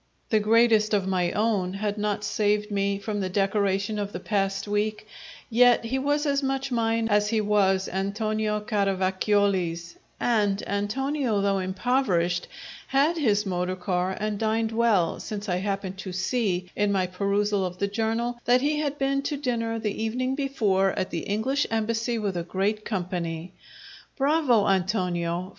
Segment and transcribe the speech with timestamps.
[0.31, 4.67] The greatest of my own had not saved me from the decoration of the past
[4.67, 5.05] week,
[5.47, 12.47] yet he was as much mine as he was Antonio Caravacioli's; and Antonio, though impoverished,
[12.87, 17.63] had his motor car and dined well, since I happened to see, in my perusal
[17.63, 21.67] of the journal, that he had been to dinner the evening before at the English
[21.69, 23.53] Embassy with a great company.
[24.17, 25.49] "Bravo, Antonio!